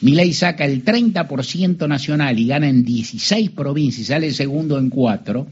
[0.00, 5.46] Milei saca el 30% nacional y gana en 16 provincias y sale segundo en 4,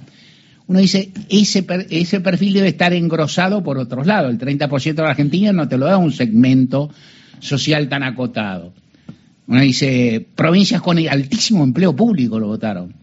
[0.68, 4.30] uno dice, ese, ese perfil debe estar engrosado por otros lados.
[4.30, 6.90] El 30% de la Argentina no te lo da un segmento
[7.38, 8.72] social tan acotado.
[9.46, 12.94] Uno dice, provincias con altísimo empleo público lo votaron.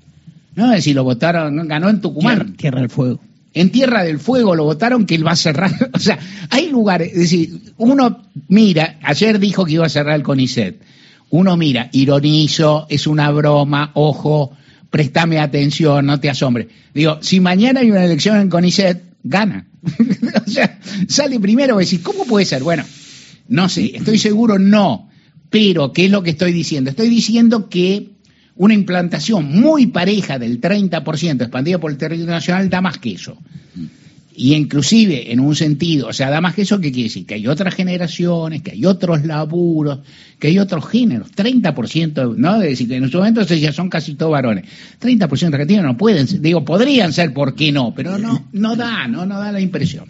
[0.56, 2.54] No, es decir, lo votaron, ganó en Tucumán.
[2.54, 3.22] Tierra, del Fuego.
[3.54, 5.72] En Tierra del Fuego lo votaron que él va a cerrar.
[5.94, 6.20] O sea,
[6.50, 10.82] hay lugares, es decir, uno mira, ayer dijo que iba a cerrar el CONICET.
[11.34, 14.56] Uno mira, ironizo, es una broma, ojo,
[14.92, 16.68] préstame atención, no te asombres.
[16.94, 19.66] Digo, si mañana hay una elección en CONICET, gana.
[20.46, 22.62] o sea, sale primero y decís, ¿cómo puede ser?
[22.62, 22.86] Bueno,
[23.48, 25.10] no sé, estoy seguro no.
[25.50, 26.92] Pero, ¿qué es lo que estoy diciendo?
[26.92, 28.12] Estoy diciendo que
[28.56, 33.40] una implantación muy pareja del 30% expandida por el territorio nacional da más que eso.
[34.36, 37.26] Y inclusive, en un sentido, o sea, da más que eso, ¿qué quiere decir?
[37.26, 40.00] Que hay otras generaciones, que hay otros laburos,
[40.40, 41.32] que hay otros géneros.
[41.32, 42.56] 30%, ¿no?
[42.56, 44.66] Es decir, que en su momento ya son casi todos varones.
[45.00, 47.94] 30% de argentinos no pueden, digo, podrían ser, ¿por qué no?
[47.96, 50.06] Pero no, no da, no, no da la impresión.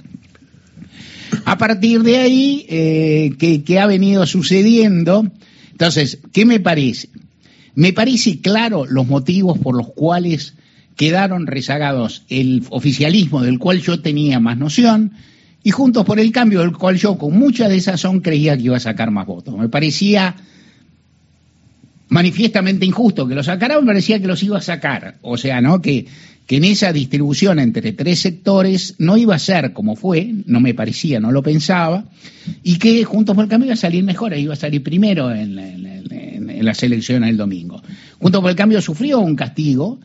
[1.45, 5.29] A partir de ahí, eh, ¿qué ha venido sucediendo?
[5.71, 7.09] Entonces, ¿qué me parece?
[7.75, 10.53] Me parece claro los motivos por los cuales
[10.95, 15.13] quedaron rezagados el oficialismo del cual yo tenía más noción
[15.63, 18.63] y Juntos por el Cambio del cual yo con mucha de esa son creía que
[18.63, 19.57] iba a sacar más votos.
[19.57, 20.35] Me parecía
[22.09, 25.15] manifiestamente injusto que lo sacara, me parecía que los iba a sacar.
[25.21, 25.81] O sea, ¿no?
[25.81, 26.05] Que,
[26.45, 30.73] que en esa distribución entre tres sectores no iba a ser como fue, no me
[30.73, 32.03] parecía, no lo pensaba,
[32.61, 35.57] y que Juntos por el Cambio iba a salir mejor, iba a salir primero en,
[35.57, 37.81] en las elecciones del domingo.
[38.19, 39.99] Juntos por el Cambio sufrió un castigo,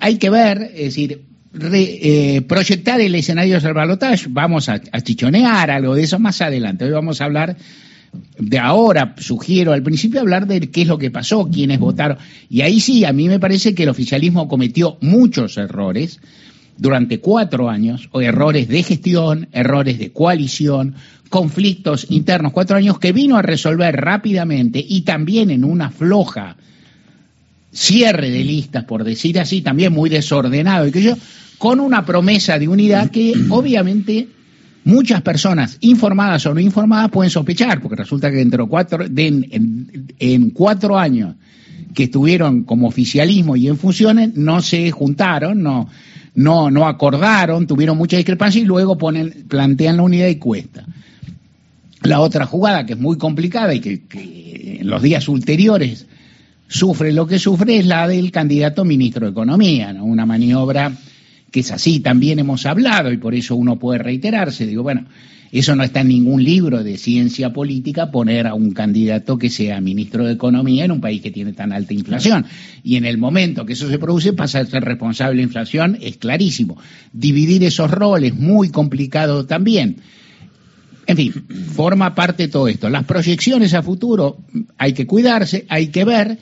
[0.00, 1.22] hay que ver, es decir,
[1.60, 6.84] eh, proyectar el escenario del balotaje, vamos a, chichonear algo de eso más adelante.
[6.84, 7.56] Hoy vamos a hablar
[8.38, 12.18] de ahora, sugiero al principio hablar de qué es lo que pasó, quiénes votaron.
[12.48, 16.20] Y ahí sí, a mí me parece que el oficialismo cometió muchos errores
[16.76, 20.94] durante cuatro años, o errores de gestión, errores de coalición,
[21.28, 26.56] conflictos internos, cuatro años que vino a resolver rápidamente y también en una floja
[27.78, 31.14] cierre de listas, por decir así, también muy desordenado y que yo,
[31.58, 34.28] con una promesa de unidad que obviamente
[34.84, 40.50] muchas personas, informadas o no informadas, pueden sospechar, porque resulta que dentro de cuatro, en,
[40.50, 41.36] cuatro años
[41.94, 45.88] que estuvieron como oficialismo y en funciones, no se juntaron, no,
[46.34, 50.84] no, no acordaron, tuvieron mucha discrepancia y luego ponen, plantean la unidad y cuesta.
[52.02, 56.06] La otra jugada que es muy complicada y que, que en los días ulteriores
[56.68, 60.04] sufre lo que sufre es la del candidato ministro de Economía, ¿no?
[60.04, 60.92] una maniobra
[61.50, 64.66] que es así, también hemos hablado y por eso uno puede reiterarse.
[64.66, 65.06] Digo, bueno,
[65.50, 69.80] eso no está en ningún libro de ciencia política poner a un candidato que sea
[69.80, 72.44] ministro de Economía en un país que tiene tan alta inflación.
[72.84, 75.96] Y en el momento que eso se produce pasa a ser responsable de la inflación,
[76.02, 76.76] es clarísimo.
[77.12, 79.96] Dividir esos roles, muy complicado también.
[81.08, 81.32] En fin,
[81.74, 82.88] forma parte de todo esto.
[82.90, 84.36] Las proyecciones a futuro
[84.76, 86.38] hay que cuidarse, hay que ver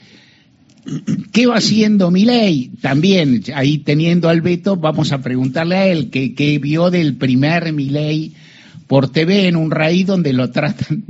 [1.31, 2.71] ¿Qué va haciendo Milei?
[2.81, 8.33] También, ahí teniendo al veto, vamos a preguntarle a él qué, vio del primer Milei
[8.87, 11.03] por TV en un raíz donde lo tratan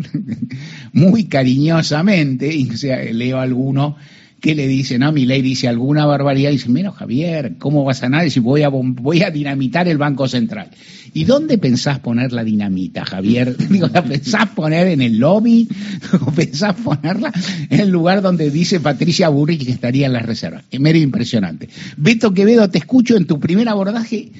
[0.93, 3.97] muy cariñosamente, y sea, leo alguno
[4.39, 8.09] que le dice, no, mi ley dice alguna barbaridad, dice, mira Javier, ¿cómo vas a
[8.09, 10.69] nadie si voy a, voy a dinamitar el Banco Central?
[11.13, 13.57] ¿Y dónde pensás poner la dinamita, Javier?
[13.69, 15.67] Digo, ¿la pensás poner en el lobby?
[16.21, 17.33] ¿O pensás ponerla
[17.69, 20.63] en el lugar donde dice Patricia Burri que estaría en las reservas?
[20.69, 21.69] Es mero impresionante.
[21.97, 24.31] Beto Quevedo, te escucho en tu primer abordaje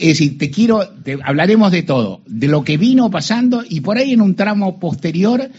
[0.00, 0.80] es decir, te quiero,
[1.24, 5.50] hablaremos de todo, de lo que vino pasando y por ahí en un tramo posterior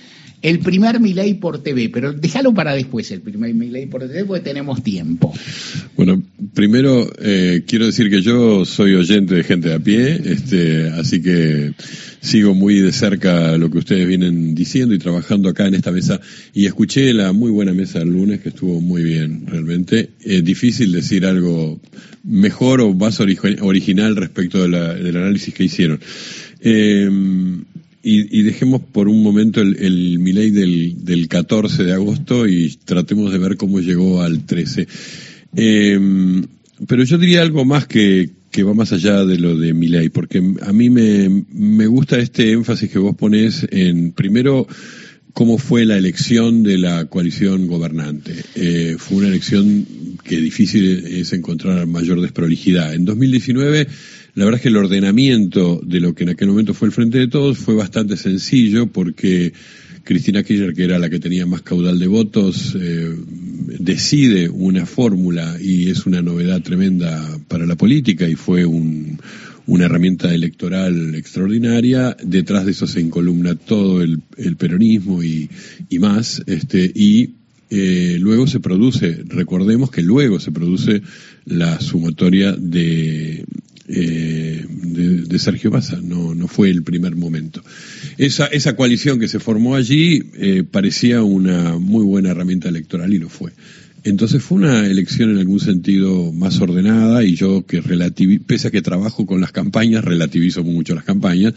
[0.41, 4.44] el primer Milei por TV, pero déjalo para después el primer Milei por TV porque
[4.44, 5.33] tenemos tiempo.
[5.97, 6.22] Bueno,
[6.53, 11.22] primero eh, quiero decir que yo soy oyente de gente de a pie, este, así
[11.22, 11.73] que
[12.22, 16.19] sigo muy de cerca lo que ustedes vienen diciendo y trabajando acá en esta mesa
[16.53, 20.12] y escuché la muy buena mesa del lunes que estuvo muy bien realmente.
[20.24, 21.80] Es difícil decir algo
[22.24, 24.69] mejor o más original respecto de
[25.03, 26.00] del análisis que hicieron.
[26.62, 27.09] Eh,
[28.01, 33.31] y, dejemos por un momento el, el Milei del, del 14 de agosto y tratemos
[33.31, 34.88] de ver cómo llegó al 13.
[35.56, 36.46] Em,
[36.88, 40.42] pero yo diría algo más que, que va más allá de lo de Milei, porque
[40.62, 44.66] a mí me, me gusta este énfasis que vos pones en, primero,
[45.34, 48.34] cómo fue la elección de la coalición gobernante.
[48.56, 49.86] Eh, fue una elección
[50.24, 52.94] que difícil es encontrar mayor desprolijidad.
[52.94, 53.88] En 2019
[54.35, 57.17] la verdad es que el ordenamiento de lo que en aquel momento fue el Frente
[57.17, 59.53] de Todos fue bastante sencillo porque
[60.03, 63.15] Cristina Kirchner, que era la que tenía más caudal de votos, eh,
[63.79, 70.33] decide una fórmula y es una novedad tremenda para la política y fue una herramienta
[70.33, 72.17] electoral extraordinaria.
[72.23, 74.21] Detrás de eso se encolumna todo el,
[74.57, 75.49] peronismo y,
[75.99, 77.35] más, este, y
[77.69, 81.03] eh, luego se produce, recordemos que luego se produce
[81.45, 83.45] la sumatoria de,
[83.91, 87.63] eh, de, Sergio Massa, no, no fue el primer momento.
[88.18, 93.18] Esa, esa coalición que se formó allí eh, parecía una muy buena herramienta electoral y
[93.18, 93.51] lo fue.
[94.04, 98.72] Entonces fue una elección en algún sentido más ordenada y yo que relativi pese a
[98.72, 101.54] que trabajo con las campañas, relativizo mucho las campañas,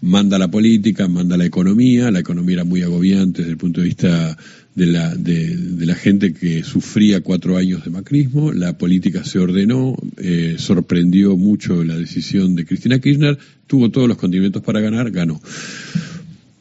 [0.00, 3.86] manda la política, manda la economía, la economía era muy agobiante desde el punto de
[3.86, 4.36] vista
[4.74, 5.56] de la, de,
[5.86, 11.82] la gente que sufría cuatro años de macrismo, la política se ordenó, eh, sorprendió mucho
[11.82, 15.40] la decisión de Cristina Kirchner, tuvo todos los condimentos para ganar, ganó.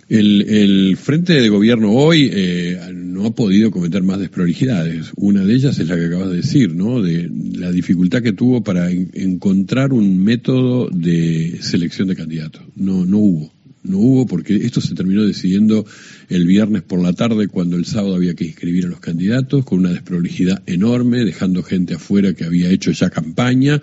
[0.09, 2.79] El, frente de gobierno hoy eh,
[3.17, 5.11] no ha podido cometer más desprolijidades.
[5.15, 7.01] Una de ellas es la que acabas de decir, ¿no?
[7.01, 12.61] De la dificultad que tuvo para encontrar un método de selección de candidatos.
[12.75, 13.51] No, no hubo.
[13.81, 15.85] No hubo porque esto se terminó decidiendo
[16.29, 19.79] el viernes por la tarde cuando el sábado había que inscribir a los candidatos con
[19.79, 23.81] una desprolijidad enorme, dejando gente afuera que había hecho ya campaña.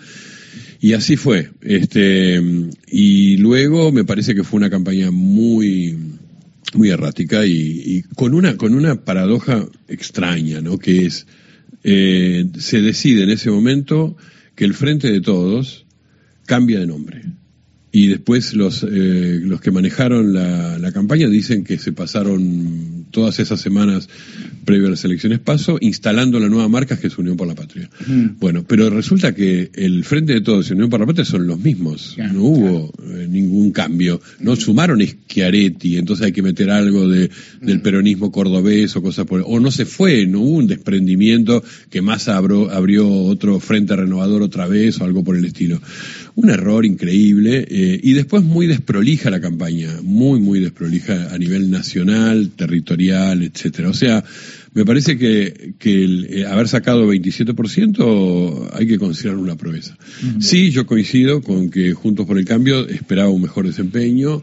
[0.81, 1.50] Y así fue.
[1.62, 2.40] Este,
[2.86, 5.96] y luego me parece que fue una campaña muy,
[6.76, 10.78] muy errática y, con una, con una paradoja extraña, ¿no?
[10.78, 11.26] Que es,
[11.82, 14.16] eh, se decide en ese momento
[14.54, 15.86] que el Frente de Todos
[16.46, 17.22] cambia de nombre
[17.90, 23.38] y después los, eh, los que manejaron la, la, campaña dicen que se pasaron todas
[23.38, 24.08] esas semanas
[24.64, 27.88] previo a las elecciones paso instalando la nueva marca que es Unión por la Patria.
[28.40, 31.61] Bueno, pero resulta que el Frente de Todos y Unión por la Patria son los
[31.61, 32.16] mismos.
[32.32, 34.20] no hubo eh, ningún cambio.
[34.40, 37.31] No sumaron Schiaretti, entonces hay que meter algo de,
[37.62, 42.02] del peronismo cordobés o cosas por O no se fue, no hubo un desprendimiento que
[42.02, 45.81] más abrió, abrió otro Frente Renovador otra vez o algo por el estilo.
[46.34, 47.64] Un error increíble.
[47.70, 53.88] Eh, y después muy desprolija la campaña, muy, muy desprolija a nivel nacional, territorial, etcétera.
[53.88, 54.24] O sea,
[54.72, 59.96] me parece que, que el, eh, haber sacado 27% hay que considerar una proeza.
[60.40, 64.42] Sí, yo coincido con que Juntos por el Cambio esperaba un mejor desempeño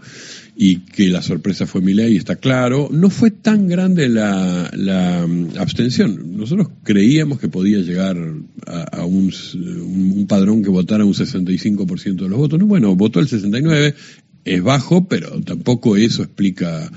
[0.56, 2.88] y que la sorpresa fue mi ley, está claro.
[2.92, 6.38] No fue tan grande la, la mm, abstención.
[6.38, 8.18] Nosotros creíamos que podía llegar
[8.68, 12.60] a, un, un, padrón que votara un 65% de los votos.
[12.60, 13.96] No, bueno, votó el 69%,
[14.44, 16.92] es bajo, pero tampoco eso explica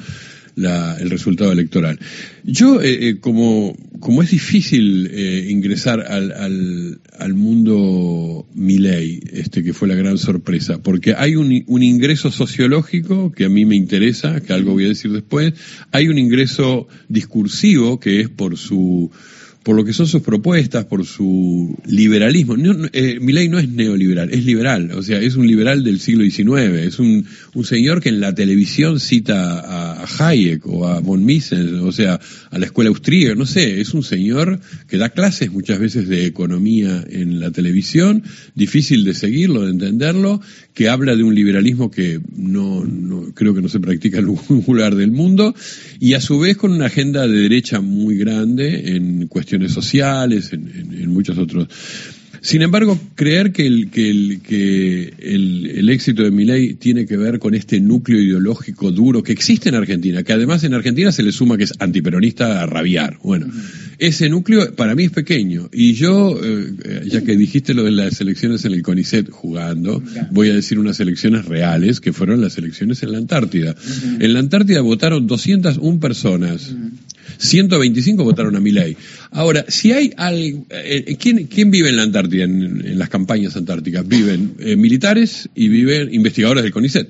[0.57, 1.99] la, el resultado electoral.
[2.45, 9.63] Yo, eh, eh, como, como es difícil eh, ingresar al, al, al mundo Miley, este,
[9.63, 13.77] que fue la gran sorpresa, porque hay un, un ingreso sociológico que a mí me
[13.77, 15.55] interesa, que algo voy a decir después,
[15.91, 19.11] hay un ingreso discursivo que es por su
[19.65, 22.57] por lo que son sus propuestas, por su liberalismo.
[22.57, 26.23] No, eh, Milei no es neoliberal, es liberal, o sea, es un liberal del siglo
[26.23, 31.25] XIX, es un, un señor que en la televisión cita a, Hayek o a von
[31.25, 32.21] Mises, o sea,
[32.51, 36.27] a la escuela austríaca, no sé, es un señor que da clases muchas veces de
[36.27, 38.23] economía en la televisión,
[38.55, 40.43] difícil de seguirlo, de entenderlo,
[40.75, 42.85] que habla de un liberalismo que no,
[43.35, 45.55] creo que no se practica en ningún lugar del mundo,
[46.01, 51.11] y a su vez con una agenda de derecha muy grande en cuestiones sociales, en,
[51.11, 51.69] muchos otros.
[52.41, 57.17] Sin embargo, creer que el, que el, que el, éxito de mi ley tiene que
[57.17, 61.23] ver con este núcleo ideológico duro que existe en Argentina, que además en Argentina se
[61.23, 63.19] le suma que es antiperonista a rabiar.
[63.23, 63.47] Bueno,
[63.99, 65.71] ese núcleo para mí es pequeño.
[65.73, 70.51] Y yo, eh, ya que dijiste lo de las elecciones en el CONICET jugando, voy
[70.51, 73.75] a decir unas elecciones reales, que fueron las elecciones en la Antártida.
[74.19, 76.75] En la Antártida votaron 201 personas.
[77.39, 78.97] 125 votaron a mi ley.
[79.31, 84.07] Ahora, si hay algo, eh, ¿quién, ¿quién, vive en la Antártida, en, las campañas antárticas?
[84.07, 87.09] Viven eh, militares y viven investigadores del CONICET.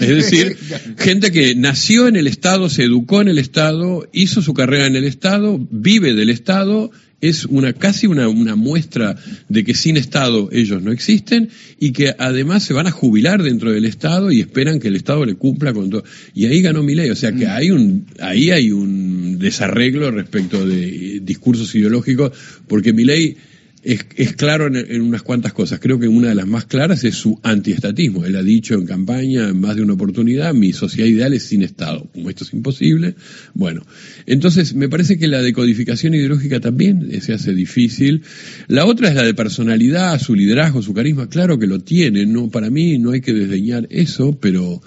[0.00, 0.56] Es decir,
[0.98, 4.96] gente que nació en el Estado, se educó en el Estado, hizo su carrera en
[4.96, 6.90] el Estado, vive del Estado
[7.28, 9.16] es una casi una, una, muestra
[9.48, 11.48] de que sin Estado ellos no existen
[11.80, 15.24] y que además se van a jubilar dentro del Estado y esperan que el Estado
[15.24, 16.04] le cumpla con todo.
[16.34, 17.50] Y ahí ganó mi ley, o sea que mm.
[17.50, 22.32] hay un, ahí hay un desarreglo respecto de discursos ideológicos,
[22.68, 23.36] porque mi ley
[23.84, 25.78] es, claro en, unas cuantas cosas.
[25.78, 28.24] Creo que una de las más claras es su antiestatismo.
[28.24, 31.62] Él ha dicho en campaña en más de una oportunidad, mi sociedad ideal es sin
[31.62, 32.08] Estado.
[32.12, 33.14] Como esto es imposible,
[33.52, 33.82] bueno.
[34.26, 38.22] Entonces, me parece que la decodificación ideológica también se hace difícil.
[38.68, 41.28] La otra es la de personalidad, su liderazgo, su carisma.
[41.28, 42.24] Claro que lo tiene.
[42.24, 44.80] No, para mí no hay que desdeñar eso, pero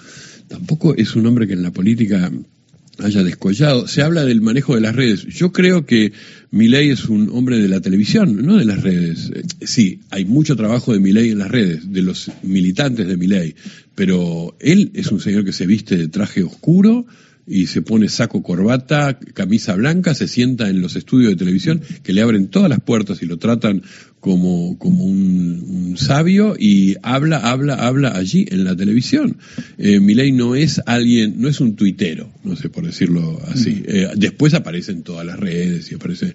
[0.48, 2.32] tampoco es un hombre que en la política
[2.98, 3.86] haya descollado.
[3.86, 5.24] Se habla del manejo de las redes.
[5.26, 6.12] Yo creo que
[6.50, 9.30] Milei es un hombre de la televisión, no de las redes.
[9.34, 13.54] Eh, sí, hay mucho trabajo de Milei en las redes, de los militantes de Milei,
[13.94, 17.06] pero él es un señor que se viste de traje oscuro,
[17.48, 22.12] y se pone saco, corbata, camisa blanca, se sienta en los estudios de televisión que
[22.12, 23.82] le abren todas las puertas y lo tratan
[24.20, 29.36] como, como un, sabio y habla, habla, habla allí en la televisión.
[29.78, 33.82] Eh, Milei no es alguien, no es un tuitero, no sé por decirlo así.
[33.84, 36.34] Eh, después aparece en todas las redes y aparece.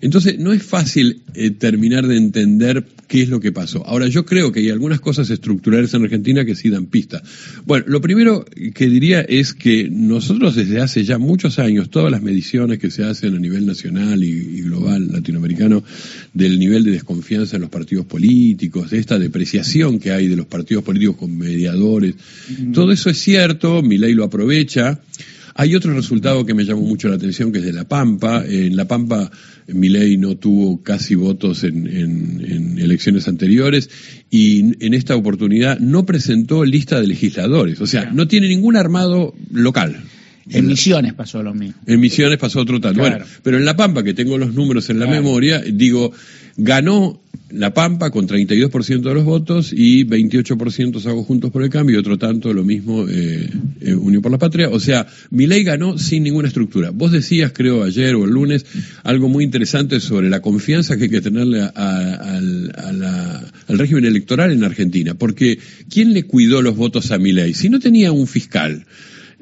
[0.00, 3.84] Entonces, no es fácil eh, terminar de entender qué es lo que pasó.
[3.86, 7.22] Ahora, yo creo que hay algunas cosas estructurales en Argentina que sí dan pista.
[7.66, 12.22] Bueno, lo primero que diría es que nosotros desde hace ya muchos años, todas las
[12.22, 15.84] mediciones que se hacen a nivel nacional y, y global latinoamericano
[16.32, 20.34] del nivel de desconfianza, confianza en los partidos políticos, de esta depreciación que hay de
[20.34, 22.16] los partidos políticos con mediadores.
[22.74, 25.00] Todo eso es cierto, mi ley lo aprovecha.
[25.54, 28.42] Hay otro resultado que me llamó mucho la atención, que es de La Pampa.
[28.44, 29.30] En La Pampa,
[29.68, 33.88] ley no tuvo casi votos en, en, elecciones anteriores
[34.28, 37.80] y en esta oportunidad no presentó lista de legisladores.
[37.80, 40.02] O sea, no tiene ningún armado local.
[40.48, 41.80] En Misiones pasó lo mismo.
[41.86, 43.00] En Misiones pasó otro tanto.
[43.00, 46.12] Bueno, pero en La Pampa, que tengo los números en la memoria, digo,
[46.56, 51.96] ganó La Pampa con 32% de los votos y 28% hago Juntos por el Cambio
[51.96, 53.48] y otro tanto lo mismo eh,
[53.80, 54.68] eh, Unión por la Patria.
[54.70, 56.90] O sea, mi ley ganó sin ninguna estructura.
[56.90, 58.66] Vos decías, creo, ayer o el lunes,
[59.04, 62.72] algo muy interesante sobre la confianza que hay que tenerle al,
[63.68, 65.14] al régimen electoral en Argentina.
[65.14, 65.58] Porque,
[65.88, 67.54] ¿quién le cuidó los votos a mi ley?
[67.54, 68.86] Si no tenía un fiscal,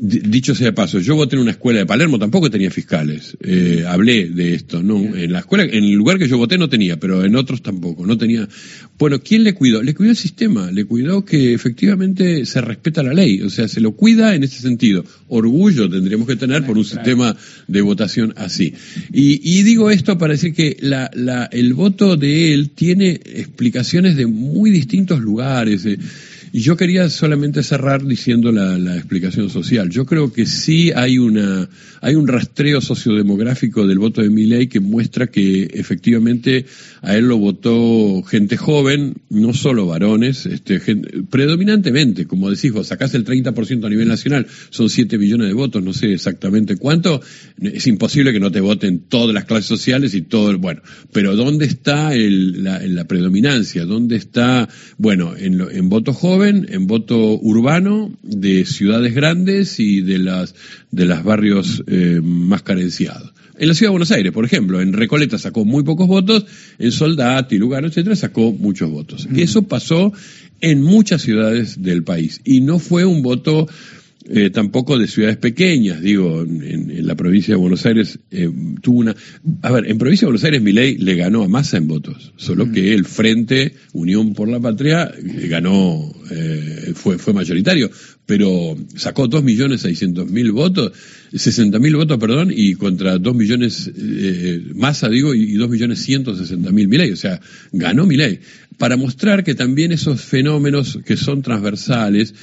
[0.03, 3.37] Dicho sea paso, yo voté en una escuela de Palermo, tampoco tenía fiscales.
[3.43, 4.97] Eh, hablé de esto, ¿no?
[4.97, 8.07] En la escuela, en el lugar que yo voté no tenía, pero en otros tampoco,
[8.07, 8.49] no tenía.
[8.99, 9.83] Bueno, ¿quién le cuidó?
[9.83, 13.83] Le cuidó el sistema, le cuidó que efectivamente se respeta la ley, o sea, se
[13.83, 15.05] lo cuida en ese sentido.
[15.29, 17.37] Orgullo tendríamos que tener por un sistema
[17.69, 18.73] de votación así.
[19.13, 24.25] Y, digo esto para decir que la, la, el voto de él tiene explicaciones de
[24.25, 25.87] muy distintos lugares.
[26.53, 29.89] Y yo quería solamente cerrar diciendo la, la, explicación social.
[29.89, 31.69] Yo creo que sí hay una
[32.01, 36.65] hay un rastreo sociodemográfico del voto de Milley que muestra que efectivamente
[37.03, 40.81] a él lo votó gente joven, no solo varones, este,
[41.31, 45.83] predominantemente, como decís vos, sacás el 30% a nivel nacional, son 7 millones de votos,
[45.83, 47.21] no sé exactamente cuánto,
[47.61, 51.67] es imposible que no te voten todas las clases sociales y todo, bueno, pero ¿dónde
[51.67, 53.85] está el, la, la, predominancia?
[53.85, 56.67] ¿Dónde está, bueno, en, en voto joven?
[56.71, 60.55] en voto urbano de ciudades grandes y de las
[60.91, 63.33] de los barrios eh, más carenciados.
[63.59, 66.47] En la ciudad de Buenos Aires, por ejemplo, en Recoleta sacó muy pocos votos,
[66.79, 69.29] en Soldati, Lugano, etcétera, sacó muchos votos.
[69.35, 70.15] Y eso pasó
[70.63, 73.69] en muchas ciudades del país y no fue un voto
[74.29, 78.51] eh, tampoco de ciudades pequeñas, digo, en, la provincia de Buenos Aires eh,
[78.83, 79.17] tuvo una...
[79.63, 82.71] A ver, en provincia de Buenos Aires Milei le ganó a Massa en votos, solo
[82.71, 86.13] que el Frente Unión por la Patria eh, ganó,
[86.95, 87.91] fue, fue mayoritario,
[88.27, 90.93] pero sacó 2.600.000 votos,
[91.33, 93.91] 60.000 votos, perdón, y contra 2 millones,
[94.75, 97.41] Massa digo, y 2.160.000 Milei, o sea,
[97.73, 98.41] ganó Milei,
[98.79, 102.35] para mostrar que también esos fenómenos que son transversales,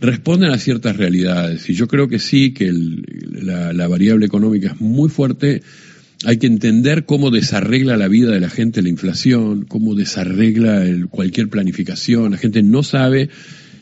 [0.00, 1.68] responden a ciertas realidades.
[1.68, 5.62] Y yo creo que sí, que la, variable económica es muy fuerte.
[6.24, 11.48] Hay que entender cómo desarregla la vida de la gente la inflación, cómo desarregla cualquier
[11.50, 12.32] planificación.
[12.32, 13.28] La gente no sabe,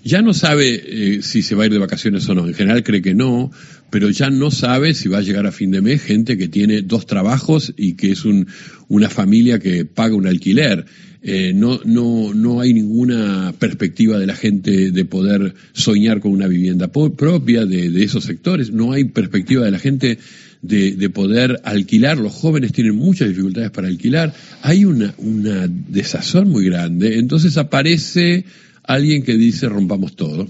[0.02, 2.48] ya no sabe eh, si se va a ir de vacaciones o no.
[2.48, 3.52] En general cree que no,
[3.88, 6.82] pero ya no sabe si va a llegar a fin de mes gente que tiene
[6.82, 8.48] dos trabajos y que es un,
[8.88, 10.86] una familia que paga un alquiler.
[11.22, 16.48] Eh, no, no, no hay ninguna perspectiva de la gente de poder soñar con una
[16.48, 20.18] vivienda propia de esos sectores, no hay perspectiva de la gente
[20.64, 26.48] de, de, poder alquilar, los jóvenes tienen muchas dificultades para alquilar, hay una, una desazón
[26.48, 28.44] muy grande, entonces aparece
[28.82, 30.48] alguien que dice rompamos todo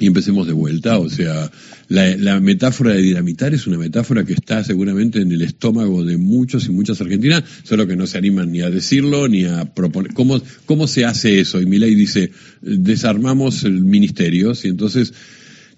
[0.00, 0.98] y empecemos de vuelta.
[0.98, 1.50] O sea,
[1.88, 6.66] la, metáfora de dinamitar es una metáfora que está seguramente en el estómago de muchos
[6.66, 10.12] y muchas argentinas, solo que no se animan ni a decirlo ni a proponer.
[10.12, 11.60] ¿Cómo, cómo se hace eso?
[11.60, 15.12] Y Milei dice, desarmamos el ministerio, y entonces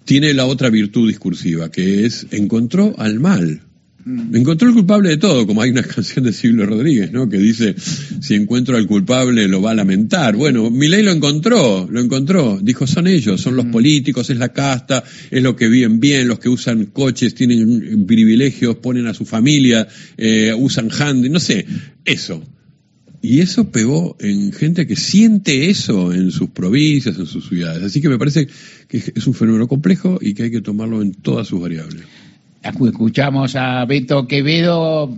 [0.09, 3.61] tiene la otra virtud discursiva, que es encontró al mal.
[4.05, 4.35] Mm.
[4.37, 7.29] Encontró el culpable de todo, como hay una canción de Silvio Rodríguez, ¿no?
[7.29, 10.35] Que dice, si encuentro al culpable lo va a lamentar.
[10.35, 12.59] Bueno, Milei lo encontró, lo encontró.
[12.59, 13.71] Dijo, son ellos, son los mm.
[13.71, 18.77] políticos, es la casta, es lo que viven bien, los que usan coches, tienen privilegios,
[18.77, 19.87] ponen a su familia,
[20.17, 21.67] eh, usan handy, no sé,
[22.03, 22.43] eso.
[23.21, 27.83] Y eso pegó en gente que siente eso en sus provincias, en sus ciudades.
[27.83, 28.47] Así que me parece
[28.87, 32.03] que es un fenómeno complejo y que hay que tomarlo en todas sus variables.
[32.61, 35.17] Escuchamos a Beto Quevedo